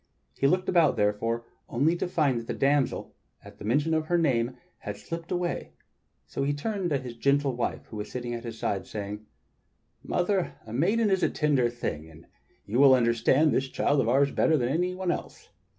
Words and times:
He 0.39 0.47
looked 0.47 0.67
about, 0.67 0.95
therefore, 0.95 1.45
only 1.69 1.95
to 1.97 2.07
find 2.07 2.39
that 2.39 2.47
the 2.47 2.55
damsel, 2.55 3.13
at 3.45 3.61
mention 3.63 3.93
of 3.93 4.07
her 4.07 4.17
name, 4.17 4.57
had 4.79 4.97
slipped 4.97 5.31
away; 5.31 5.73
so 6.25 6.41
he 6.41 6.53
turned 6.53 6.89
to 6.89 6.97
his 6.97 7.15
gentle 7.15 7.55
wife 7.55 7.85
who 7.85 7.97
was 7.97 8.09
sitting 8.11 8.33
at 8.33 8.43
his 8.43 8.57
side, 8.57 8.87
saying: 8.87 9.27
"Mother, 10.01 10.55
a 10.65 10.73
maiden 10.73 11.11
is 11.11 11.21
a 11.21 11.29
tender 11.29 11.69
thing, 11.69 12.09
and 12.09 12.25
you 12.65 12.79
will 12.79 12.95
understand 12.95 13.51
this 13.51 13.69
child 13.69 14.01
of 14.01 14.09
ours 14.09 14.31
better 14.31 14.57
than 14.57 14.69
any 14.69 14.95
one 14.95 15.11
else. 15.11 15.49